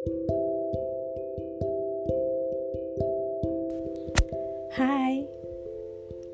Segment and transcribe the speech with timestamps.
[0.00, 0.08] Hai,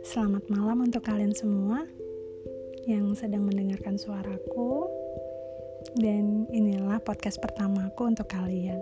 [0.06, 1.82] selamat malam untuk kalian semua
[2.86, 4.86] yang sedang mendengarkan suaraku.
[5.98, 8.78] Dan inilah podcast pertamaku untuk kalian,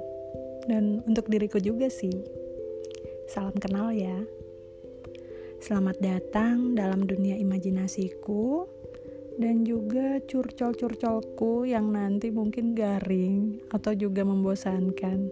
[0.68, 2.20] dan untuk diriku juga sih.
[3.32, 4.20] Salam kenal ya.
[5.64, 8.68] Selamat datang dalam dunia imajinasiku
[9.34, 15.26] dan juga curcol-curcolku yang nanti mungkin garing atau juga membosankan.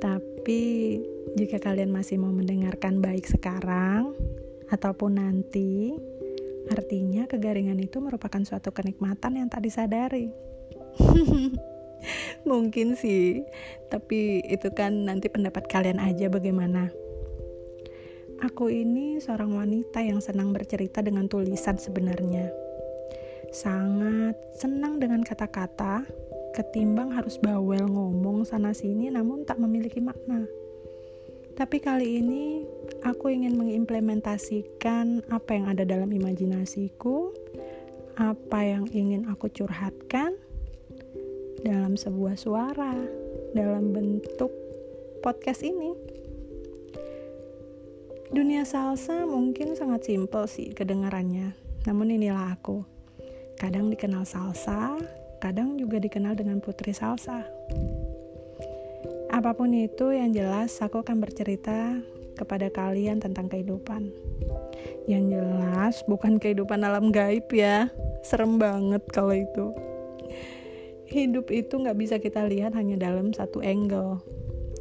[0.00, 0.62] Tapi
[1.36, 4.16] jika kalian masih mau mendengarkan baik sekarang
[4.72, 5.92] ataupun nanti,
[6.72, 10.32] artinya kegaringan itu merupakan suatu kenikmatan yang tak disadari.
[12.48, 13.44] Mungkin sih,
[13.92, 16.88] tapi itu kan nanti pendapat kalian aja bagaimana.
[18.40, 22.59] Aku ini seorang wanita yang senang bercerita dengan tulisan sebenarnya.
[23.50, 26.06] Sangat senang dengan kata-kata,
[26.54, 30.46] ketimbang harus bawel ngomong sana-sini namun tak memiliki makna.
[31.58, 32.64] Tapi kali ini
[33.02, 37.34] aku ingin mengimplementasikan apa yang ada dalam imajinasiku,
[38.16, 40.38] apa yang ingin aku curhatkan
[41.66, 42.96] dalam sebuah suara,
[43.52, 44.54] dalam bentuk
[45.20, 45.92] podcast ini.
[48.30, 51.50] Dunia salsa mungkin sangat simpel sih kedengarannya,
[51.84, 52.99] namun inilah aku.
[53.60, 54.96] Kadang dikenal salsa,
[55.36, 57.44] kadang juga dikenal dengan putri salsa.
[59.28, 62.00] Apa pun itu yang jelas, aku akan bercerita
[62.40, 64.08] kepada kalian tentang kehidupan.
[65.04, 67.92] Yang jelas, bukan kehidupan alam gaib ya.
[68.24, 69.76] Serem banget kalau itu.
[71.04, 74.24] Hidup itu nggak bisa kita lihat hanya dalam satu angle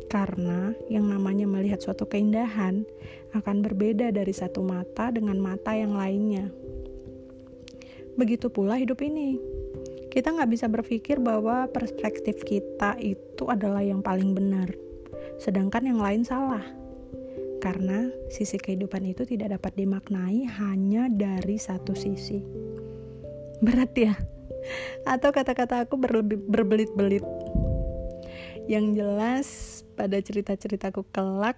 [0.08, 2.88] karena yang namanya melihat suatu keindahan
[3.36, 6.48] akan berbeda dari satu mata dengan mata yang lainnya.
[8.20, 9.40] Begitu pula hidup ini.
[10.12, 14.68] Kita nggak bisa berpikir bahwa perspektif kita itu adalah yang paling benar,
[15.40, 16.68] sedangkan yang lain salah.
[17.64, 22.44] Karena sisi kehidupan itu tidak dapat dimaknai hanya dari satu sisi.
[23.64, 24.20] Berat ya?
[25.08, 25.96] Atau kata-kata aku
[26.44, 27.24] berbelit-belit
[28.68, 31.56] yang jelas pada cerita-ceritaku kelak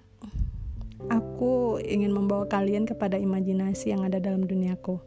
[1.10, 5.02] aku ingin membawa kalian kepada imajinasi yang ada dalam duniaku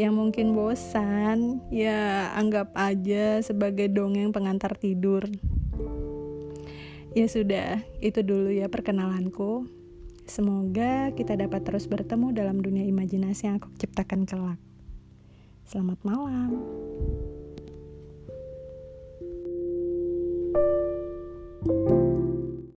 [0.00, 1.64] yang mungkin bosan.
[1.68, 5.26] Ya anggap aja sebagai dongeng pengantar tidur.
[7.12, 9.68] Ya sudah itu dulu ya perkenalanku.
[10.24, 14.60] Semoga kita dapat terus bertemu dalam dunia imajinasi yang aku ciptakan kelak.
[15.66, 16.56] Selamat malam